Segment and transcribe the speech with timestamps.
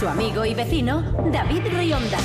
[0.00, 2.16] Su amigo y vecino, David Rionda.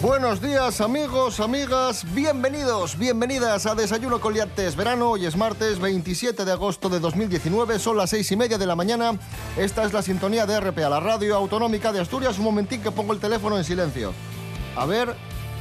[0.00, 5.10] Buenos días amigos, amigas, bienvenidos, bienvenidas a Desayuno con Liantes Verano.
[5.10, 8.74] Hoy es martes 27 de agosto de 2019, son las seis y media de la
[8.74, 9.18] mañana.
[9.58, 12.38] Esta es la sintonía de RPA, la radio autonómica de Asturias.
[12.38, 14.14] Un momentín que pongo el teléfono en silencio.
[14.76, 15.14] A ver,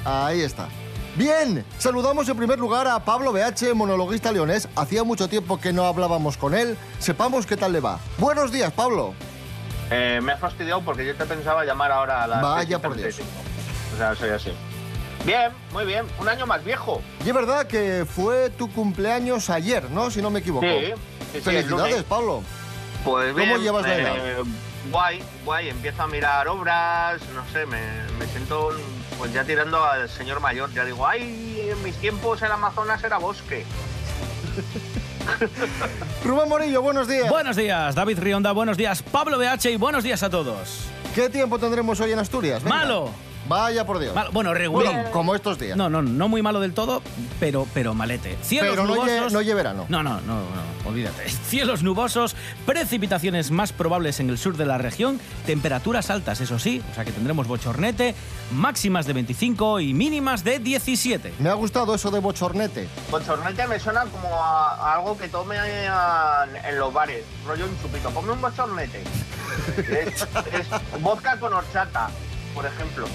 [0.06, 0.70] ahí está.
[1.16, 4.68] Bien, saludamos en primer lugar a Pablo BH, monologuista leonés.
[4.76, 6.76] Hacía mucho tiempo que no hablábamos con él.
[6.98, 8.00] Sepamos qué tal le va.
[8.18, 9.14] Buenos días, Pablo.
[9.92, 12.42] Eh, me has fastidiado porque yo te pensaba llamar ahora a las.
[12.42, 13.16] Vaya 6 y por Dios.
[13.16, 13.30] 35.
[13.94, 14.52] O sea, soy así.
[15.24, 16.06] Bien, muy bien.
[16.20, 17.00] Un año más viejo.
[17.24, 20.10] Y es verdad que fue tu cumpleaños ayer, ¿no?
[20.10, 20.66] Si no me equivoco.
[20.66, 20.88] Sí.
[20.88, 20.94] sí,
[21.32, 22.04] sí, el Felicidades.
[22.06, 22.42] Pablo.
[23.06, 24.44] Pues ¿Cómo bien, llevas la eh, edad?
[24.90, 25.70] Guay, guay.
[25.70, 27.82] Empiezo a mirar obras, no sé, me,
[28.18, 28.72] me siento
[29.18, 30.72] pues ya tirando al señor mayor.
[30.74, 33.66] Ya digo, ay, en mis tiempos el Amazonas era bosque.
[36.24, 37.30] Rubén Morillo, buenos días.
[37.30, 40.86] Buenos días, David Rionda, buenos días, Pablo BH y buenos días a todos.
[41.16, 42.64] ¿Qué tiempo tendremos hoy en Asturias?
[42.64, 42.78] Venga.
[42.78, 43.10] Malo.
[43.48, 44.16] Vaya por Dios.
[44.16, 44.92] Malo, bueno, regulín.
[44.94, 45.76] Bueno, como estos días.
[45.78, 47.02] No, no, no muy malo del todo,
[47.40, 48.38] pero, pero malete.
[48.42, 49.12] Cielos Pero no nubosos.
[49.12, 49.86] lle- no lle verano.
[49.90, 51.28] No, no, no, no, olvídate.
[51.48, 52.36] Cielos nubosos,
[52.66, 57.04] precipitaciones más probables en el sur de la región, temperaturas altas, eso sí, o sea
[57.06, 58.16] que tendremos bochornete,
[58.52, 61.34] máximas de 25 y mínimas de 17.
[61.40, 62.88] Me ha gustado eso de bochornete.
[63.12, 67.24] Bochornete me suena como a, a algo que tome a- en los bares.
[67.46, 68.10] Rollo un chupito.
[68.12, 69.04] Ponme un bochornete.
[69.78, 72.10] es, es vodka con horchata,
[72.54, 73.08] por ejemplo.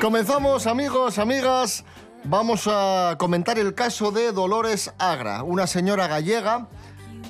[0.00, 1.84] Comenzamos, amigos, amigas.
[2.24, 6.68] Vamos a comentar el caso de Dolores Agra, una señora gallega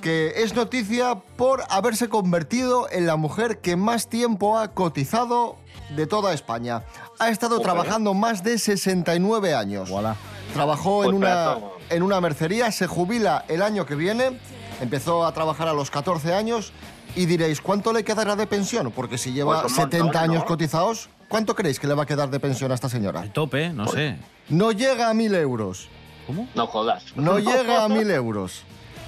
[0.05, 5.57] que es noticia por haberse convertido en la mujer que más tiempo ha cotizado
[5.91, 6.83] de toda España.
[7.19, 9.91] Ha estado trabajando más de 69 años.
[9.91, 10.17] Voilà.
[10.53, 11.73] Trabajó en Pues una, pedazo.
[11.91, 14.39] en una mercería, se jubila el año que viene,
[14.81, 16.73] empezó a trabajar a los 14 años
[17.17, 18.91] y diréis, ¿cuánto le quedará de pensión?
[18.93, 20.47] Porque si lleva Pues un montón, 70 años ¿no?
[20.47, 23.23] cotizados, ¿cuánto creéis que le va a quedar de pensión a esta señora?
[23.23, 24.17] El tope, no sé.
[24.49, 25.89] No llega a mil euros.
[26.27, 26.49] ¿Cómo?
[26.55, 27.05] No jodas.
[27.17, 28.63] No llega a mil euros.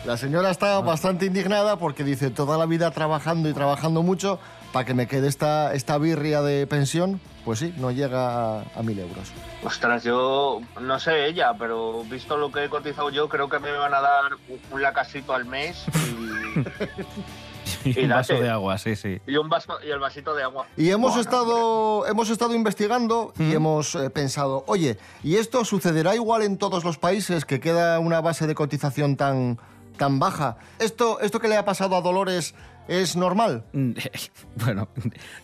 [0.04, 4.38] La señora está bastante indignada porque dice toda la vida trabajando y trabajando mucho
[4.72, 7.21] para que me quede esta, esta birria de pensión.
[7.44, 9.32] Pues sí, no llega a, a mil euros.
[9.62, 13.71] Ostras, yo no sé ella, pero visto lo que he cotizado yo, creo que me
[13.71, 14.32] van a dar
[14.72, 16.65] un, lacasito al mes y,
[17.84, 19.21] Y un vaso de agua, sí, sí.
[19.26, 20.66] y un vaso y el vasito de agua.
[20.76, 26.43] Y hemos estado, hemos estado investigando y hemos eh, pensado, oye, ¿y esto sucederá igual
[26.43, 29.59] en todos los países que queda una base de cotización tan,
[29.99, 30.59] tan baja?
[30.78, 32.55] ¿Esto, ¿Esto que le ha pasado a Dolores
[32.88, 33.64] es normal?
[33.72, 33.92] Mm,
[34.64, 34.88] Bueno,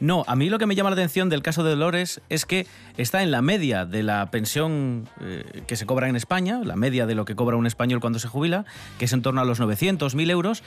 [0.00, 2.66] no, a mí lo que me llama la atención del caso de Dolores es que
[2.97, 7.06] está en la media de la pensión eh, que se cobra en España, la media
[7.06, 8.64] de lo que cobra un español cuando se jubila,
[8.98, 10.62] que es en torno a los 900, 1000 euros.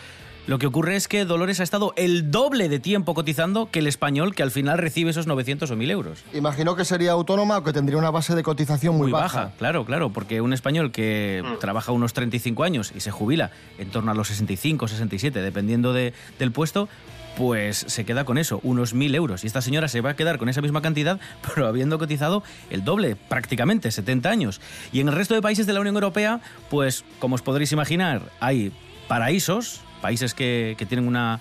[0.48, 3.88] Lo que ocurre es que Dolores ha estado el doble de tiempo cotizando que el
[3.88, 6.24] español que al final recibe esos 900 o 1000 euros.
[6.34, 9.86] Imagino que sería autónoma o que tendría una base de cotización muy, Muy baja, claro,
[9.86, 14.14] claro, porque un español que trabaja unos 35 años y se jubila en torno a
[14.14, 16.90] los 65, 67, dependiendo de- del puesto,
[17.38, 19.44] pues se queda con eso, unos 1.000 euros.
[19.44, 21.20] Y esta señora se va a quedar con esa misma cantidad,
[21.56, 24.62] pero habiendo cotizado el doble, prácticamente 70 años.
[24.94, 26.40] Y en el resto de países de la Unión Europea,
[26.70, 28.72] pues como os podréis imaginar, hay
[29.08, 31.40] paraísos, países que, que tienen una,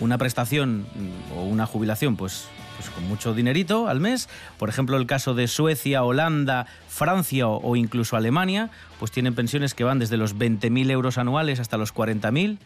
[0.00, 4.28] una prestación mm, o una jubilación, pues pues con mucho dinerito al mes.
[4.58, 9.84] Por ejemplo, el caso de Suecia, Holanda, Francia o, incluso Alemania, pues tienen pensiones que
[9.84, 12.58] van desde los 20.000 euros anuales hasta los 40.000.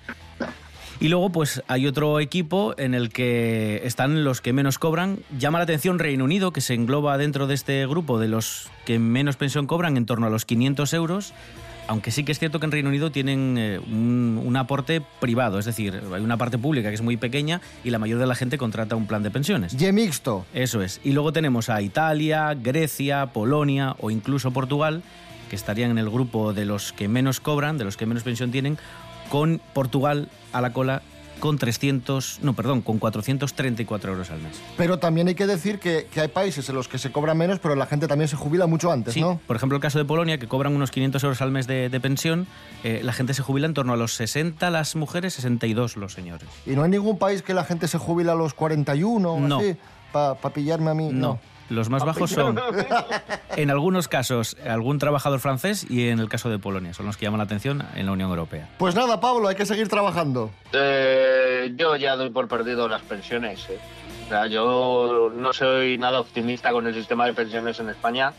[1.00, 5.20] Y luego, pues hay otro equipo en el que están los que menos cobran.
[5.38, 8.99] Llama la atención Reino Unido, que se engloba dentro de este grupo de los que
[8.99, 11.32] menos pensión cobran, en torno a los 500 euros.
[11.88, 15.58] Aunque sí que es cierto que en Reino Unido tienen eh, un, un aporte privado,
[15.58, 18.35] es decir, hay una parte pública que es muy pequeña y la mayoría de la
[18.35, 19.75] gente contrata un plan de pensiones.
[19.81, 20.46] Y mixto.
[20.55, 21.00] Eso es.
[21.02, 25.02] Y luego tenemos a Italia, Grecia, Polonia o incluso Portugal,
[25.49, 28.50] que estarían en el grupo de los que menos cobran, de los que menos pensión
[28.50, 28.79] tienen,
[29.31, 31.02] con Portugal a la cola
[31.40, 34.61] con 300, no, perdón, con 434 euros al mes.
[34.76, 37.58] Pero también hay que decir que, que hay países en los que se cobra menos,
[37.58, 39.40] pero la gente también se jubila mucho antes, Sí, ¿no?
[39.46, 42.00] por ejemplo, el caso de Polonia, que cobran unos 500 euros al mes de, de
[42.00, 42.46] pensión,
[42.85, 46.49] eh, la gente se jubila en torno a los 60 las mujeres, 62 los señores.
[46.67, 49.58] Y no hay ningún país que la gente se jubila a los 41 o No.
[49.58, 49.76] así,
[50.12, 51.11] para pillarme a mí.
[51.12, 51.38] No.
[51.70, 52.59] Los más bajos son,
[53.56, 56.94] en algunos casos, algún trabajador francés y en el caso de Polonia.
[56.94, 58.69] Son los que llaman la atención en la Unión Europea.
[58.79, 60.50] Pues nada, Pablo, hay que seguir trabajando.
[60.73, 63.69] Eh, yo ya doy por perdido las pensiones.
[63.69, 63.79] eh.
[64.26, 68.32] O sea, yo no soy nada optimista con el sistema de pensiones en España,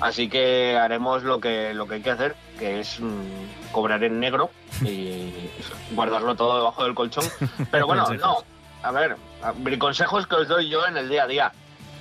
[0.00, 4.18] así que haremos lo que, lo que hay que hacer, que es mm, cobrar en
[4.18, 4.50] negro
[4.82, 5.50] y
[5.92, 7.24] guardarlo todo debajo del colchón.
[7.70, 8.38] Pero bueno, no.
[8.82, 9.16] A ver,
[9.62, 11.52] mi consejo es que os doy yo en el día a día.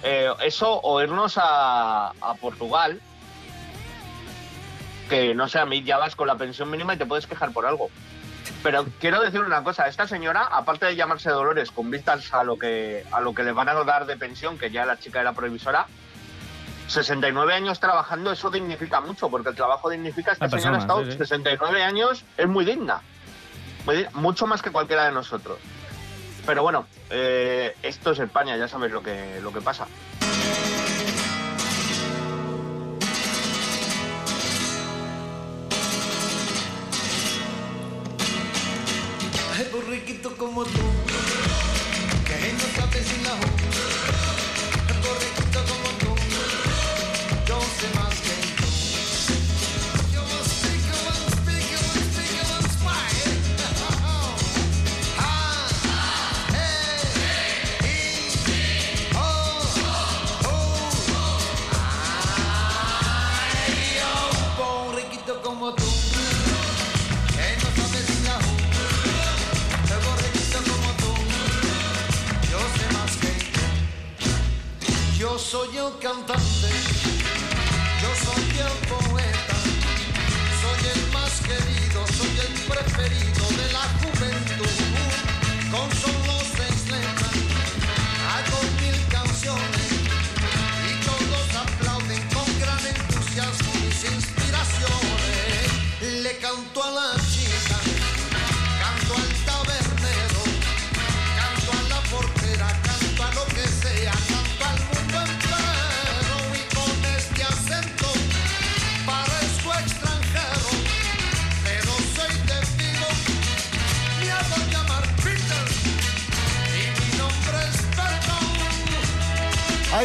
[0.08, 3.02] Eh, eso o irnos a, a Portugal,
[5.10, 7.52] que no sé, a mí ya vas con la pensión mínima y te puedes quejar
[7.52, 7.90] por algo.
[8.62, 12.58] Pero quiero decir una cosa, esta señora, aparte de llamarse Dolores con vistas a lo
[12.60, 15.34] que a lo que le van a dar de pensión, que ya la chica era
[15.34, 15.88] provisora,
[16.88, 20.34] 69 años trabajando, eso dignifica mucho, porque el trabajo dignifica.
[20.34, 21.18] Esta La señora ha persona, estado sí, sí.
[21.18, 23.02] 69 años, es muy digna.
[23.88, 25.58] Muy mucho más que cualquiera de nosotros.
[26.46, 29.88] Pero bueno, eh, esto es España, ya sabes lo que, lo que pasa.
[40.38, 40.82] Como tú,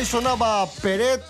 [0.00, 1.20] Ahí sonaba Peret,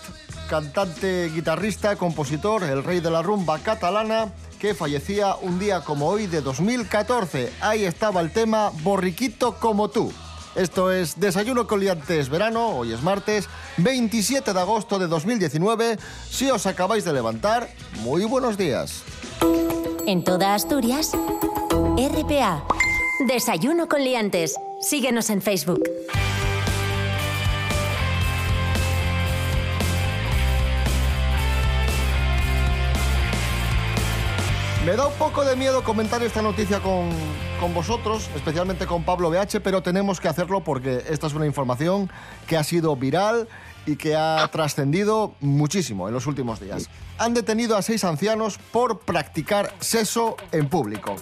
[0.49, 4.31] cantante, guitarrista, compositor, el rey de la rumba catalana,
[4.61, 7.51] que fallecía un día como hoy de 2014.
[7.59, 10.13] Ahí estaba el tema Borriquito como tú.
[10.55, 15.99] Esto es Desayuno con Liantes Verano, hoy es martes 27 de agosto de 2019.
[16.29, 17.67] Si os acabáis de levantar,
[18.03, 19.03] muy buenos días.
[20.07, 21.11] En toda Asturias,
[21.97, 22.63] RPA.
[23.27, 24.55] Desayuno con liantes.
[24.79, 25.83] Síguenos en Facebook.
[34.85, 37.11] Me da un poco de miedo comentar esta noticia con,
[37.59, 42.09] con vosotros, especialmente con Pablo BH, pero tenemos que hacerlo porque esta es una información
[42.47, 43.47] que ha sido viral
[43.85, 46.89] y que ha trascendido muchísimo en los últimos días.
[47.17, 51.15] Han detenido a seis ancianos por practicar sexo en público.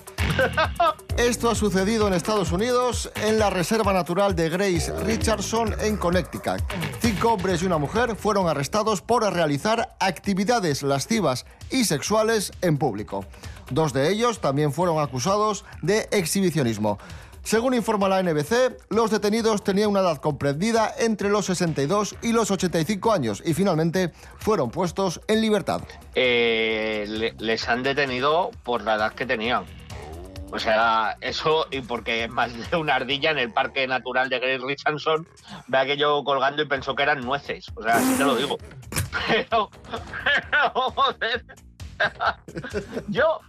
[1.17, 6.61] Esto ha sucedido en Estados Unidos, en la Reserva Natural de Grace Richardson, en Connecticut.
[7.01, 13.25] Cinco hombres y una mujer fueron arrestados por realizar actividades lascivas y sexuales en público.
[13.69, 16.97] Dos de ellos también fueron acusados de exhibicionismo.
[17.43, 22.51] Según informa la NBC, los detenidos tenían una edad comprendida entre los 62 y los
[22.51, 25.81] 85 años y finalmente fueron puestos en libertad.
[26.15, 29.63] Eh, le- les han detenido por la edad que tenían.
[30.51, 34.63] O sea, eso y porque más de una ardilla en el Parque Natural de Grace
[34.65, 35.27] Richardson
[35.67, 37.67] ve aquello colgando y pensó que eran nueces.
[37.75, 38.57] O sea, así te lo digo.
[39.27, 41.45] Pero, pero, joder.
[43.07, 43.39] Yo,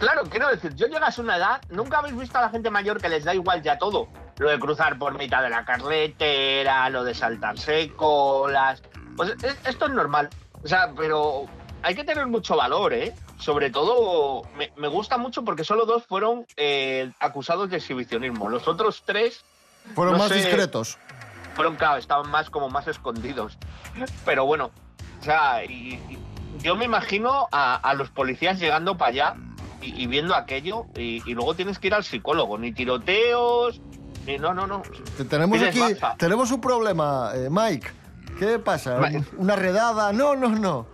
[0.00, 3.00] claro, quiero decir, yo llegas a una edad, nunca habéis visto a la gente mayor
[3.00, 4.08] que les da igual ya todo.
[4.38, 8.82] Lo de cruzar por mitad de la carretera, lo de saltarse colas.
[9.16, 10.28] Pues es- esto es normal.
[10.64, 11.44] O sea, pero
[11.82, 13.14] hay que tener mucho valor, ¿eh?
[13.38, 18.48] Sobre todo, me, me gusta mucho porque solo dos fueron eh, acusados de exhibicionismo.
[18.48, 19.44] Los otros tres
[19.94, 20.34] Fueron No más sé.
[20.36, 20.98] discretos.
[21.54, 23.56] fueron, claro, estaban más como más escondidos.
[24.26, 24.70] Pero bueno,
[25.20, 26.18] o sea, y, y
[26.62, 29.34] yo me imagino a, a los policías llegando para allá
[29.82, 33.80] y, y viendo aquello y, y luego tienes que ir al psicólogo, ni tiroteos,
[34.26, 34.82] ni no, no, no.
[35.16, 35.80] Te- Tenemos aquí,
[36.18, 37.90] tenemos un problema, eh, Mike.
[38.38, 38.96] ¿Qué pasa?
[38.98, 40.12] Ma- ¿Una redada?
[40.14, 40.86] No, no, no.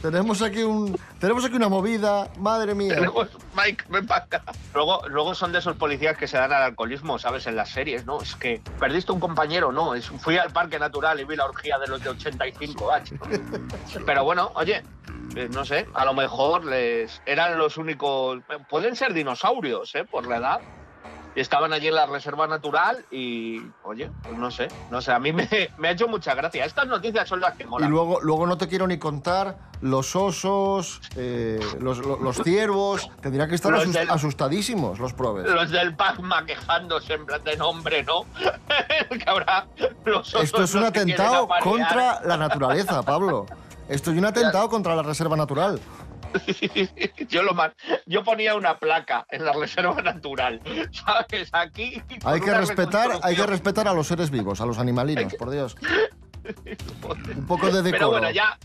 [0.00, 2.30] tenemos aquí un, tenemos aquí una movida.
[2.38, 2.94] Madre mía.
[2.94, 4.42] Tenemos- Mike, ven para acá.
[4.74, 7.46] Luego, luego son de esos policías que se dan al alcoholismo, ¿sabes?
[7.46, 8.22] En las series, ¿no?
[8.22, 9.94] Es que perdiste un compañero, no.
[9.94, 13.18] Es, fui al parque natural y vi la orgía de los de 85 H.
[14.06, 14.82] Pero bueno, oye,
[15.50, 18.38] no sé, a lo mejor les eran los únicos.
[18.68, 20.04] Pueden ser dinosaurios, ¿eh?
[20.04, 20.60] Por la edad.
[21.34, 25.20] Y estaban allí en la reserva natural y, oye, pues no sé, no sé, a
[25.20, 26.64] mí me, me ha hecho mucha gracia.
[26.64, 27.90] Estas noticias son las que Y molan.
[27.90, 33.08] luego, luego no te quiero ni contar los osos, eh, los, los- los ciervos.
[33.20, 35.46] Tendrían que estar del- asustadísimos los probes.
[35.48, 38.24] Los del Pacma quejándose en plan de nombre, ¿no?
[39.10, 39.68] que habrá
[40.06, 43.46] los osos Esto es un atentado contra la naturaleza, Pablo.
[43.88, 45.80] Esto es un atentado contra la reserva natural.
[47.28, 47.72] yo lo más,
[48.04, 50.60] yo ponía una placa en la reserva natural,
[50.92, 51.48] ¿sabes?
[51.52, 55.50] Aquí Hay que respetar, hay que respetar a los seres vivos, a los animalinos, por
[55.50, 55.76] Dios.
[57.36, 57.90] Un poco de decoro.
[57.92, 58.58] Pero bueno, ya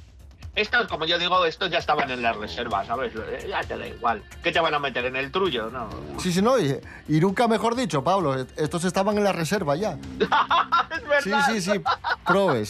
[0.56, 3.12] estos, como yo digo, estos ya estaban en la reserva, ¿sabes?
[3.16, 4.24] Eh, Ya te da igual.
[4.44, 5.70] ¿Qué te van a meter en el trullo?
[5.70, 5.90] No.
[6.20, 6.60] Sí, sí, no.
[6.60, 8.36] Y, y nunca mejor dicho, Pablo.
[8.56, 9.94] Estos estaban en la reserva ya.
[9.94, 11.48] es Sí, verdad.
[11.52, 11.82] sí, sí.
[12.26, 12.70] Probes.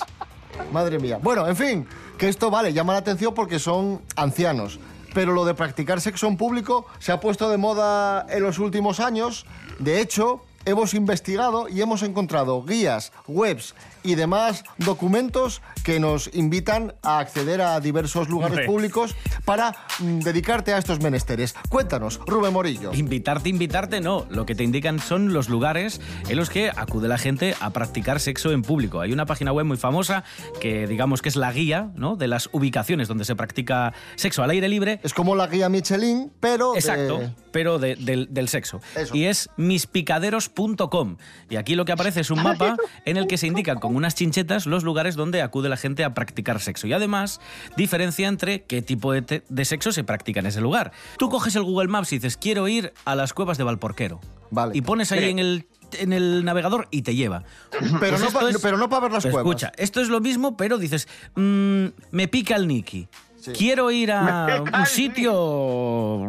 [0.71, 1.19] Madre mía.
[1.21, 1.87] Bueno, en fin,
[2.27, 4.79] esto vale, llama la atención porque son ancianos.
[5.13, 8.99] Pero lo de practicar sexo en público se ha puesto de moda en los últimos
[8.99, 9.45] años.
[9.79, 16.93] De hecho, hemos investigado y hemos encontrado guías, webs y demás documentos que nos invitan
[17.01, 18.65] a acceder a diversos lugares Hombre.
[18.67, 21.55] públicos para mm, dedicarte a estos menesteres.
[21.69, 22.93] Cuéntanos, Rubén Morillo.
[22.93, 24.25] Invitarte, invitarte, no.
[24.29, 28.19] Lo que te indican son los lugares en los que acude la gente a practicar
[28.19, 29.01] sexo en público.
[29.01, 30.23] Hay una página web muy famosa
[30.61, 32.15] que digamos que es la guía ¿no?
[32.15, 34.99] de las ubicaciones donde se practica sexo al aire libre.
[35.03, 36.73] Es como la guía Michelin, pero...
[36.73, 38.81] de- Exacto, pero de- del, del sexo.
[38.95, 39.15] Eso.
[39.15, 41.17] Y es mispicaderos.com.
[41.49, 44.15] Y aquí lo que aparece es un mapa en el que se indican con unas
[44.15, 46.87] chinchetas los lugares donde acude la gente a practicar sexo.
[46.87, 47.39] Y además
[47.77, 50.91] diferencia entre qué tipo de, de sexo se practica en ese lugar.
[51.17, 54.19] Tú coges el Google Maps y dices, quiero ir a las cuevas de Valporquero.
[54.51, 54.77] Vale.
[54.77, 55.31] Y pones ahí Mire.
[55.31, 55.67] en el,
[55.99, 57.43] en el navegador y te lleva.
[57.71, 59.39] Pero, Pues no esto pa- es- pero no para ver las cuevas.
[59.41, 63.07] Escucha, esto es lo mismo, pero dices, mm, me pica el Niki.
[63.43, 63.51] Sí.
[63.51, 66.23] Quiero ir a un sitio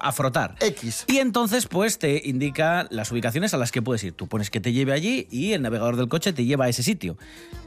[0.00, 0.54] a frotar.
[0.60, 1.04] X.
[1.08, 4.12] Y entonces, pues te indica las ubicaciones a las que puedes ir.
[4.12, 6.84] Tú pones que te lleve allí y el navegador del coche te lleva a ese
[6.84, 7.18] sitio.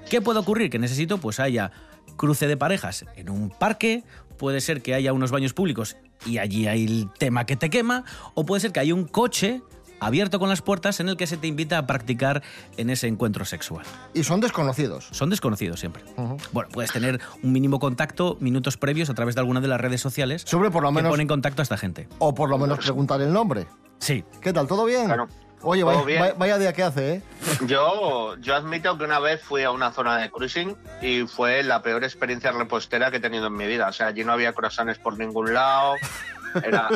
[0.10, 0.70] ¿Qué puede ocurrir?
[0.70, 1.74] Que en ese sitio pues haya
[2.16, 4.06] cruce de parejas en un parque,
[4.38, 8.06] puede ser que haya unos baños públicos y allí hay el tema que te quema,
[8.36, 9.62] o puede ser que haya un coche
[10.02, 12.44] abierto con las puertas en el que se te invita a practicar
[12.76, 13.86] en ese encuentro sexual.
[14.14, 15.08] Y son desconocidos.
[15.12, 16.04] Son desconocidos siempre.
[16.18, 16.36] Ujú.
[16.52, 20.02] Bueno, puedes tener un mínimo contacto minutos previos a través de alguna de las redes
[20.02, 21.12] sociales Sobre por lo que menos.
[21.12, 22.10] ponen en contacto a esta gente.
[22.20, 23.68] O por lo menos preguntar el nombre.
[24.00, 24.68] Sí, ¿Qué tal?
[24.68, 25.06] ¿Todo bien?
[25.06, 25.28] Claro.
[25.64, 26.20] Oye, Todo vaya, bien.
[26.22, 27.22] vaya- vaya día que hace, ¿eh?
[27.68, 31.84] Yo, yo admito que una vez fui a una zona de cruising y fue la
[31.84, 33.88] peor experiencia repostera que he tenido en mi vida.
[33.90, 35.94] O sea, allí no había croissants por ningún lado.
[36.64, 36.90] Era...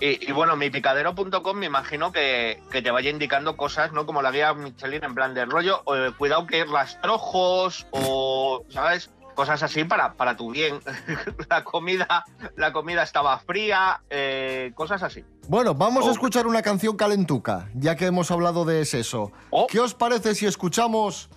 [0.00, 4.06] Y, y bueno, mi picadero.com me imagino que, que te vaya indicando cosas, ¿no?
[4.06, 9.10] Como la guía Michelin en plan de rollo, eh, cuidado que rastrojos o, ¿sabes?
[9.34, 10.80] Cosas así para, para tu bien.
[11.48, 12.24] la comida
[12.56, 15.24] la comida estaba fría, eh, cosas así.
[15.46, 19.30] Bueno, vamos a escuchar una canción calentuca, ya que hemos hablado de sexo.
[19.50, 19.66] Oh.
[19.68, 21.30] ¿Qué os parece si escuchamos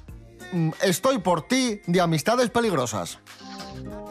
[0.52, 3.20] mm, Estoy por ti de Amistades Peligrosas?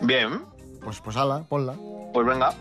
[0.02, 0.45] Bien,
[0.83, 1.75] Pues, pues ala, ponla.
[2.14, 2.54] pues venga.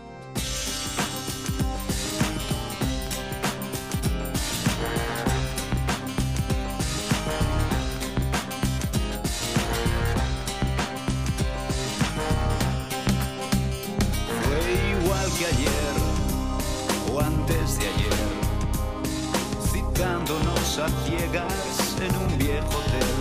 [20.82, 23.12] A ciegas en un viejo hotel.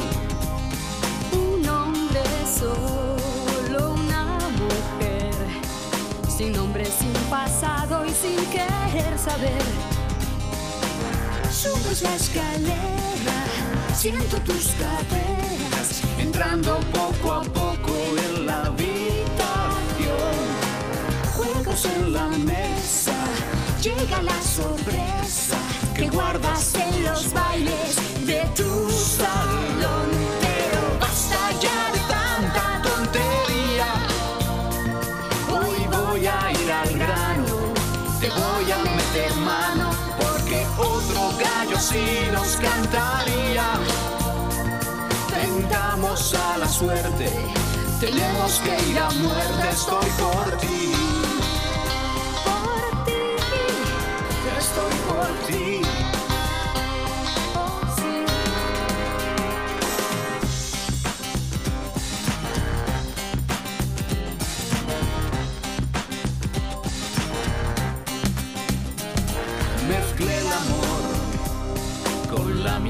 [1.33, 5.33] Un hombre solo, una mujer,
[6.29, 9.61] sin nombre, sin pasado y sin querer saber.
[11.51, 13.39] Subes la escalera,
[13.93, 17.93] siento tus caderas, Entrando poco a poco
[18.25, 20.35] en la habitación,
[21.35, 23.15] juegos en la mesa,
[23.81, 25.68] llega la sorpresa
[25.99, 30.09] que guardas en los bailes de tu salón.
[30.45, 33.89] Pero basta ya de tanta tontería.
[35.55, 37.57] Hoy voy a ir al grano,
[38.21, 43.67] te voy a meter mano, porque otro gallo sí nos cantaría.
[45.27, 47.29] Tentamos a la suerte,
[47.99, 50.79] tenemos que ir a muerte, estoy por ti.
[55.07, 55.53] por ti.
[55.53, 55.78] ti.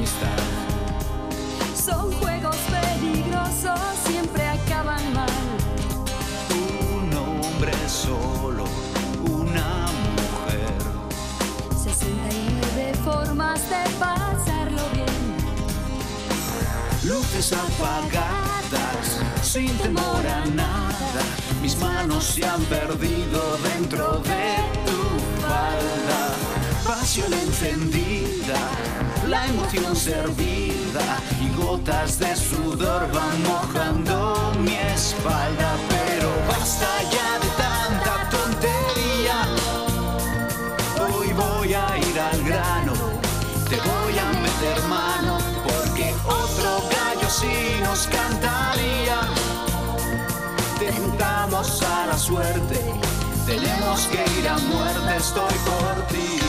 [0.10, 0.44] Amistad.
[1.76, 5.30] Son juegos peligrosos, siempre acaban mal.
[6.52, 8.66] Un hombre solo,
[9.30, 10.74] una mujer.
[11.84, 15.20] 69 formas de pasarlo bien.
[17.04, 21.22] Luces apagadas, sin temor a nada.
[21.62, 26.36] Mis manos se han perdido dentro de tu falda.
[26.86, 28.60] Pasión encendida,
[29.30, 35.72] la emoción servida y gotas de sudor van mojando mi espalda.
[35.88, 39.38] Pero basta ya de tanta tontería.
[41.06, 42.94] Hoy voy a ir al grano,
[43.70, 49.20] te voy a meter mano, porque otro gallo sí nos cantaría.
[50.80, 52.80] Tentamos a la suerte,
[53.46, 56.49] tenemos que ir a muerte, estoy por ti.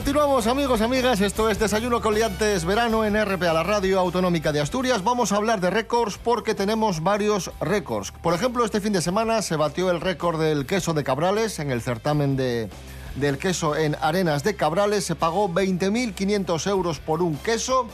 [0.00, 4.58] Continuamos amigos, amigas, esto es Desayuno con Liantes Verano en RPA, la radio autonómica de
[4.58, 5.04] Asturias.
[5.04, 8.10] Vamos a hablar de récords porque tenemos varios récords.
[8.10, 11.70] Por ejemplo, este fin de semana se batió el récord del queso de Cabrales en
[11.70, 12.70] el certamen de,
[13.16, 15.04] del queso en Arenas de Cabrales.
[15.04, 17.86] Se pagó 20.500 euros por un queso.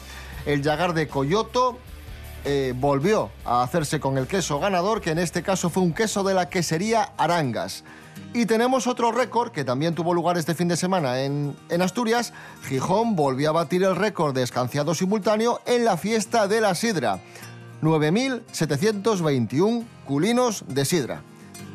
[0.47, 1.77] El Yagar de Coyoto
[2.45, 6.23] eh, volvió a hacerse con el queso ganador, que en este caso fue un queso
[6.23, 7.83] de la quesería Arangas.
[8.33, 12.33] Y tenemos otro récord que también tuvo lugar este fin de semana en, Asturias.
[12.65, 17.21] Gijón volvió a batir el récord de escanciado simultáneo en la fiesta de la sidra.
[17.83, 21.23] 9.721 culinos de sidra.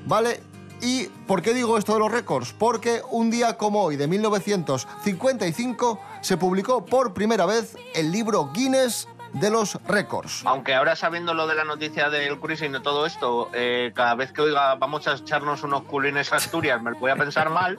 [0.05, 0.39] ¿Vale?
[0.81, 2.53] ¿Y por qué digo esto de los récords?
[2.57, 9.07] Porque un día como hoy, de 1955, se publicó por primera vez el libro Guinness
[9.33, 10.43] de los récords.
[10.45, 14.31] Aunque ahora sabiendo lo de la noticia del cruising y todo esto, eh, cada vez
[14.31, 17.77] que oiga vamos a echarnos unos culines a Asturias, me voy a pensar mal.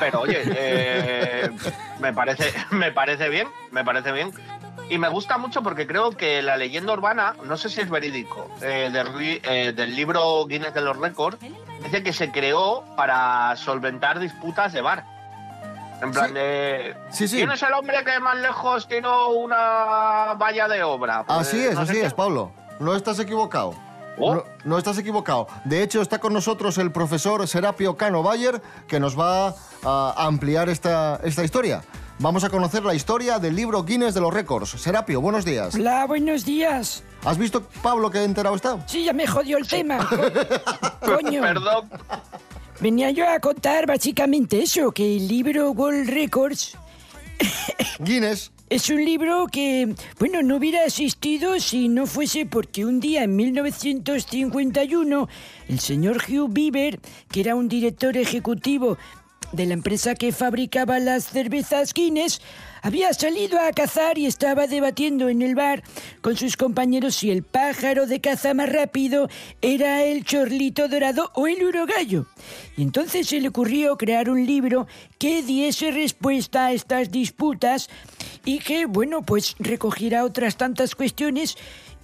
[0.00, 1.50] Pero oye, eh,
[2.00, 4.32] me, parece, me parece bien, me parece bien.
[4.90, 8.50] Y me gusta mucho porque creo que la leyenda urbana, no sé si es verídico,
[8.62, 11.38] eh, del, eh, del libro Guinness de los récords,
[11.82, 15.04] dice que se creó para solventar disputas de bar.
[16.02, 16.34] En plan Sí.
[16.34, 16.96] de...
[17.10, 17.36] Sí, sí.
[17.36, 21.24] ¿Quién es el hombre que más lejos tiró una valla de obra?
[21.24, 22.06] Pues, Así es, no así qué.
[22.06, 22.52] es, Pablo.
[22.78, 23.74] No estás equivocado.
[24.20, 24.34] Oh.
[24.34, 25.46] No, no estás equivocado.
[25.64, 30.68] De hecho, está con nosotros el profesor Serapio Cano Bayer, que nos va a ampliar
[30.68, 31.82] esta, esta historia.
[32.20, 34.70] Vamos a conocer la historia del libro Guinness de los récords.
[34.70, 35.76] Serapio, buenos días.
[35.76, 37.04] Hola, buenos días.
[37.24, 38.76] ¿Has visto, Pablo, qué enterado está?
[38.86, 39.98] Sí, ya me jodió el tema.
[41.00, 41.40] Coño.
[41.40, 41.88] Perdón.
[42.80, 46.76] Venía yo a contar básicamente eso, que el libro World Records
[47.98, 48.52] Guinness.
[48.70, 53.34] es un libro que, bueno, no hubiera existido si no fuese porque un día en
[53.34, 55.28] 1951
[55.68, 57.00] el señor Hugh Beaver,
[57.32, 58.96] que era un director ejecutivo
[59.52, 62.40] de la empresa que fabricaba las cervezas Guinness,
[62.82, 65.82] había salido a cazar y estaba debatiendo en el bar
[66.20, 69.28] con sus compañeros si el pájaro de caza más rápido
[69.62, 72.26] era el chorlito dorado o el urogallo.
[72.76, 74.86] Y entonces se le ocurrió crear un libro
[75.18, 77.88] que diese respuesta a estas disputas
[78.44, 81.56] y que, bueno, pues recogiera otras tantas cuestiones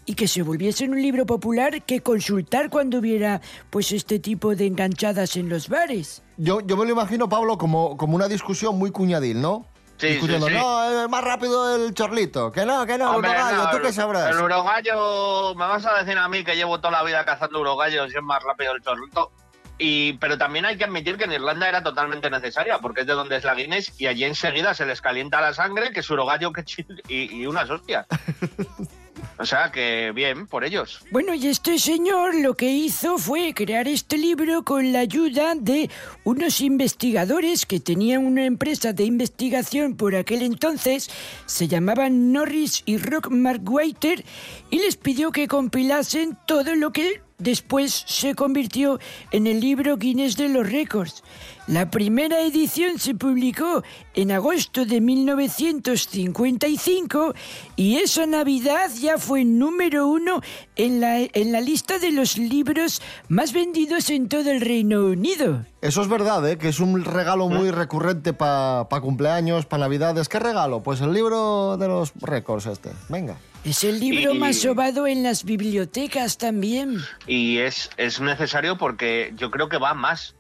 [0.07, 4.67] y que se volviese un libro popular que consultar cuando hubiera pues este tipo de
[4.67, 6.24] enganchadas en los bares.
[6.37, 9.67] Yo, yo me lo imagino, Pablo, como, como una discusión muy cuñadil, ¿no?
[9.97, 10.59] Sí, Discutiendo, sí, sí.
[10.59, 12.51] no, es más rápido el chorlito.
[12.51, 14.31] Que no, que no, Hombre, urogallo, no, ¿tú qué sabrás?
[14.35, 18.13] El urogallo, me vas a decir a mí que llevo toda la vida cazando urogallos
[18.13, 19.31] y es más rápido el chorrito.
[19.79, 23.13] Y, pero también hay que admitir que en Irlanda era totalmente necesaria, porque es de
[23.13, 26.53] donde es la Guinness y allí enseguida se les calienta la sangre, que es urogallo
[26.53, 26.65] que
[27.09, 28.07] y, y unas hostias.
[29.39, 31.01] O sea que bien, por ellos.
[31.11, 35.91] Bueno, y este señor lo que hizo fue crear este libro con la ayuda de
[36.25, 41.11] unos investigadores que tenían una empresa de investigación por aquel entonces,
[41.47, 44.25] se llamaban Norris y Rock Markwaiter,
[44.71, 48.99] y les pidió que compilasen todo lo que después se convirtió
[49.31, 51.23] en el libro Guinness de los Récords.
[51.67, 53.83] La primera edición se publicó
[54.15, 57.33] en agosto de 1955
[57.77, 60.43] y esa Navidad ya fue número uno
[60.77, 65.65] en la, en la lista de los libros más vendidos en todo el Reino Unido.
[65.81, 66.59] Eso es verdad, ¿eh?
[66.59, 70.29] que es un regalo muy recurrente para cumpleaños, para Navidades.
[70.29, 70.83] ¿Qué regalo?
[70.83, 72.91] Pues el libro de los récords este.
[73.09, 73.39] Venga.
[73.65, 76.99] Es el libro Y- más sobado en las bibliotecas también.
[77.27, 80.35] Y es, es necesario porque yo creo que va más.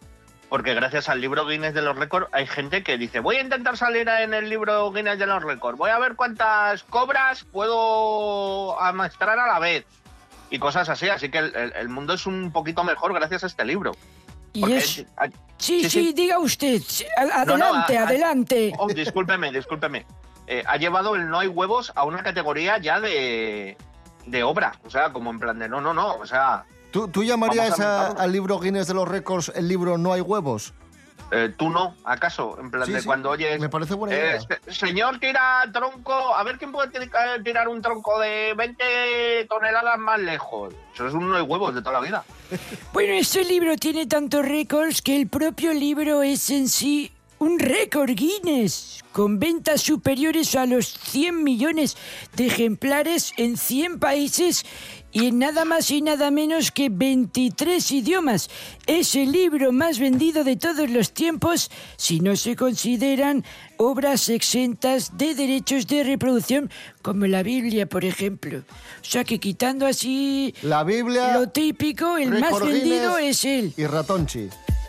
[0.50, 3.76] Porque gracias al libro Guinness de los récords hay gente que dice, voy a intentar
[3.76, 9.38] salir en el libro Guinness de los récords, voy a ver cuántas cobras puedo amaestrar
[9.38, 9.84] a la vez.
[10.50, 13.46] Y cosas así, así que el, el- el mundo es un poquito mejor gracias a
[13.46, 13.96] este libro.
[14.52, 14.98] Y Porque es...
[14.98, 16.82] es- a- Sí, sí, diga usted.
[17.46, 18.72] No, no, Adelante, a- a- adelante.
[18.78, 20.04] Oh, discúlpeme, discúlpeme.
[20.46, 23.76] Eh, ha llevado el no hay huevos a una categoría ya de,
[24.26, 24.72] de obra.
[24.84, 26.14] O sea, como en plan de no, no, no.
[26.16, 30.12] O sea, ¿Tú, tú llamarías a al libro Guinness de los récords el libro No
[30.12, 30.74] hay huevos?
[31.30, 32.56] eh, tú no, ¿acaso?
[32.60, 33.58] En plan Sí, de sí, cuando oyes.
[33.58, 34.40] me parece buena eh, idea.
[34.66, 36.12] se- señor, tira tronco.
[36.12, 40.74] A ver quién puede tir- eh, tirar un tronco de 20 toneladas más lejos.
[40.94, 42.24] Eso es un no hay huevos de toda la vida.
[42.92, 47.10] Bueno, este libro tiene tantos récords que el propio libro es en sí
[47.44, 51.96] un récord Guinness, con ventas superiores a los 100 millones
[52.36, 54.64] de ejemplares en 100 países
[55.12, 58.48] y en nada más y nada menos que 23 idiomas.
[58.86, 63.44] Es el libro más vendido de todos los tiempos si no se consideran
[63.76, 66.70] obras exentas de derechos de reproducción
[67.02, 68.58] como la Biblia, por ejemplo.
[68.58, 73.74] O sea que quitando así La Biblia, lo típico, el más vendido es él.
[73.76, 74.48] y Ratonchi.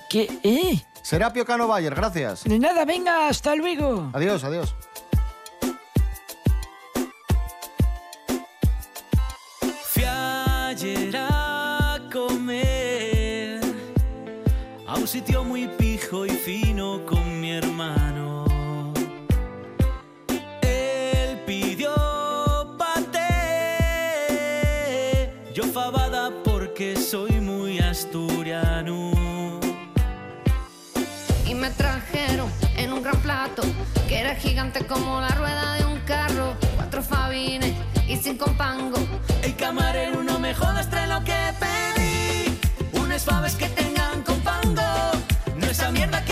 [0.09, 0.81] Que, ¿eh?
[1.05, 2.45] Serapio Cano Bayer, gracias.
[2.45, 4.09] De nada, venga, hasta luego.
[4.11, 4.75] Adiós, adiós.
[9.83, 13.59] Fui ayer a comer
[14.87, 15.67] a un sitio muy
[34.07, 37.73] que era gigante como la rueda de un carro, cuatro fabines
[38.07, 38.99] y cinco pangos.
[39.41, 42.59] El camarero no me jodas, trae lo que pedí.
[42.99, 44.81] Unas faves que tengan con pango.
[45.55, 46.23] No esa mierda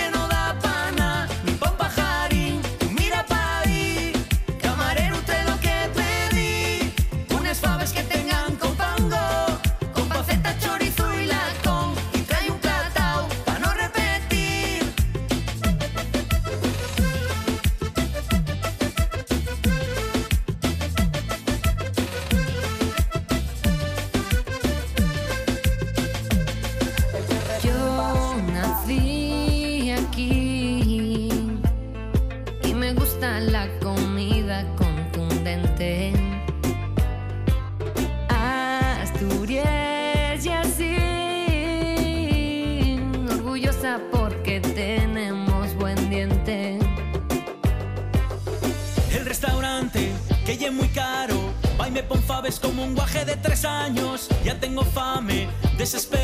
[55.83, 56.22] This is.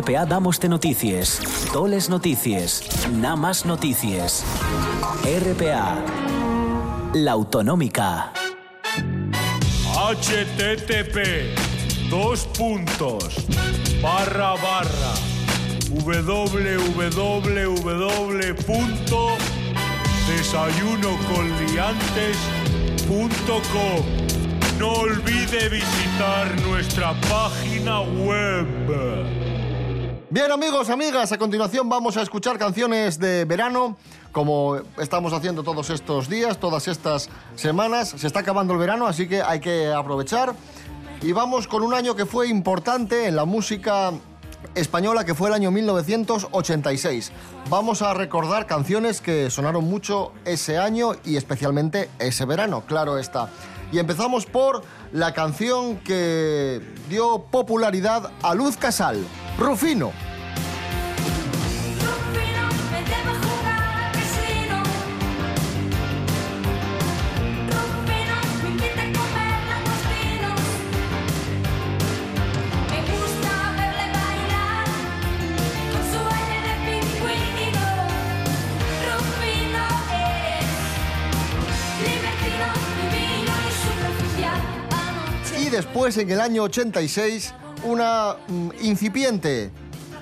[0.00, 1.40] RPA damos noticias,
[1.74, 4.42] toles noticias, nada más noticias.
[5.24, 6.02] RPA,
[7.12, 8.32] la autonómica.
[9.94, 11.18] http
[12.08, 13.46] dos puntos.
[14.00, 15.14] Barra barra.
[15.90, 17.50] www
[24.80, 29.49] No olvide visitar nuestra página web.
[30.32, 33.96] Bien amigos, amigas, a continuación vamos a escuchar canciones de verano,
[34.30, 38.14] como estamos haciendo todos estos días, todas estas semanas.
[38.16, 40.54] Se está acabando el verano, así que hay que aprovechar.
[41.20, 44.12] Y vamos con un año que fue importante en la música
[44.76, 47.32] española, que fue el año 1986.
[47.68, 53.48] Vamos a recordar canciones que sonaron mucho ese año y especialmente ese verano, claro está.
[53.90, 59.26] Y empezamos por la canción que dio popularidad a Luz Casal,
[59.60, 60.12] Rufino.
[72.88, 74.86] Me gusta verle bailar
[75.92, 77.86] con su aire de pingüino.
[79.04, 79.84] Rufino
[80.16, 80.68] es
[82.00, 84.60] libertino, divino y superficial.
[85.62, 87.52] Y después, en el año 86,
[87.84, 89.70] una mm, incipiente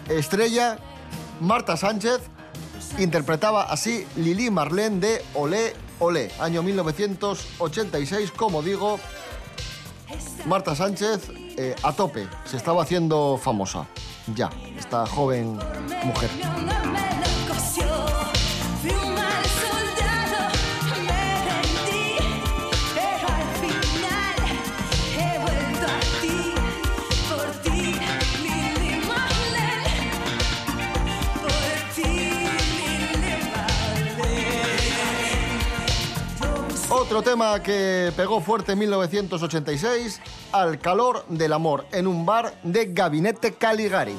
[0.09, 0.79] estrella,
[1.41, 2.21] Marta Sánchez,
[2.99, 9.01] interpretaba así Lili Marlene de Olé Olé, año 1986, como digo,
[10.47, 13.87] Marta Sánchez eh, a tope, se estaba haciendo famosa,
[14.33, 15.59] ya, esta joven
[16.05, 16.31] mujer.
[37.09, 40.21] Otro tema que pegó fuerte en 1986,
[40.53, 44.15] Al calor del amor, en un bar de Gabinete Caligari.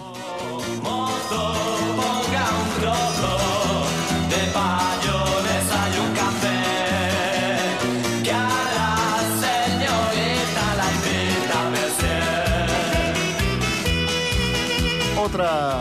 [15.16, 15.79] Otra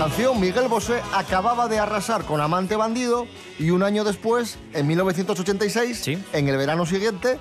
[0.00, 3.26] canción, Miguel Bosé acababa de arrasar con Amante Bandido
[3.58, 7.38] y un año después, en 1986, en el verano siguiente,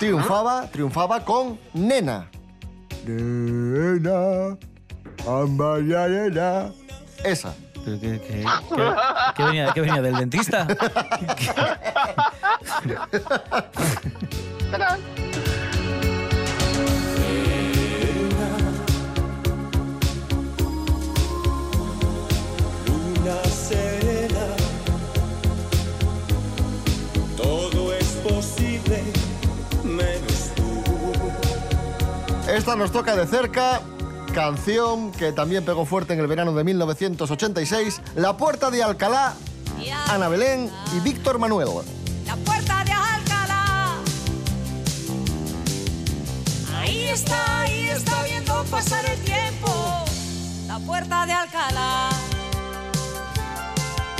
[0.00, 2.28] triunfaba, triunfaba con Nena.
[3.06, 4.56] Nena,
[5.28, 6.72] ambaya, nena.
[7.22, 7.54] Esa.
[7.84, 8.44] ¿Qué, qué- qué-
[9.36, 10.66] qué venía, qué venía del dentista?
[32.62, 33.80] Esta nos toca de cerca.
[34.32, 39.34] Canción que también pegó fuerte en el verano de 1986, La Puerta de Alcalá,
[40.08, 41.66] Ana Belén y Víctor Manuel.
[42.24, 43.96] La puerta de Alcalá.
[46.78, 50.04] Ahí está, ahí está viendo pasar el tiempo.
[50.68, 52.10] La puerta de Alcalá.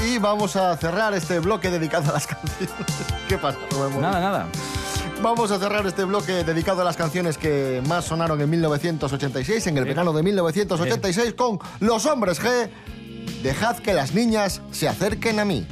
[0.05, 2.75] Y vamos a cerrar este bloque dedicado a las canciones.
[3.29, 4.01] ¿Qué pasa, Rubén?
[4.01, 4.49] Nada, nada.
[5.23, 9.79] Vamos a cerrar este bloque dedicado a las canciones que más sonaron en 1986, en
[9.79, 12.69] el verano de 1986, con Los Hombres G.
[13.41, 15.65] Dejad que las niñas se acerquen a mí.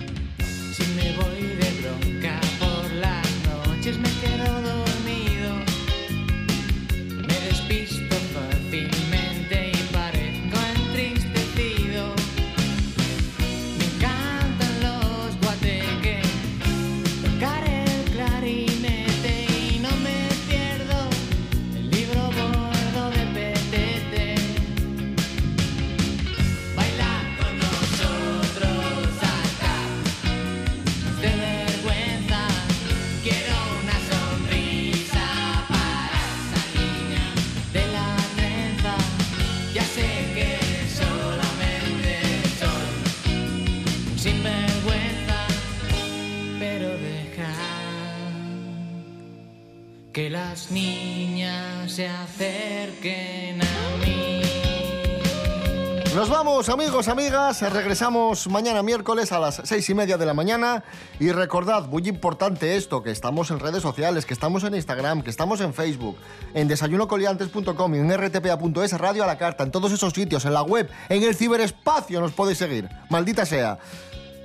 [56.72, 57.62] Amigos, amigas.
[57.72, 60.84] Regresamos mañana miércoles a las seis y media de la mañana.
[61.18, 65.30] Y recordad, muy importante esto, que estamos en redes sociales, que estamos en Instagram, que
[65.30, 66.16] estamos en Facebook,
[66.54, 70.62] en desayunocoliantes.com y en rtpa.es, Radio a la Carta, en todos esos sitios, en la
[70.62, 72.88] web, en el ciberespacio nos podéis seguir.
[73.08, 73.78] Maldita sea.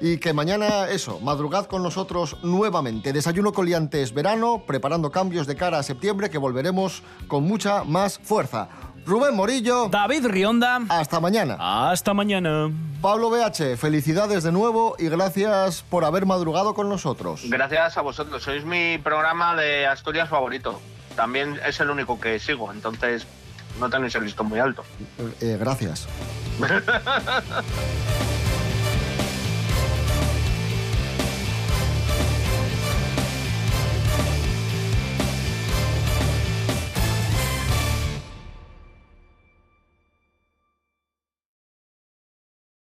[0.02, 3.14] Y que mañana, eso, madrugad con nosotros nuevamente.
[3.14, 8.68] Desayuno coliantes verano, preparando cambios de cara a septiembre que volveremos con mucha más fuerza.
[9.06, 9.88] Rubén Morillo.
[9.90, 10.80] David Rionda.
[10.90, 11.58] Hasta mañana.
[11.60, 12.72] Hasta mañana.
[13.02, 17.42] Pablo BH, felicidades de nuevo y gracias por haber madrugado con nosotros.
[17.46, 20.82] Gracias a vosotros, sois mi programa de Asturias favorito.
[21.16, 23.28] También es el único que sigo, entonces
[23.80, 24.84] no tenéis el listón muy alto.
[25.40, 26.08] Eh, gracias.